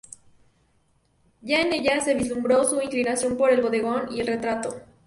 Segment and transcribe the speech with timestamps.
[1.43, 4.73] Ya en ella se vislumbró su inclinación por el bodegón y el retrato.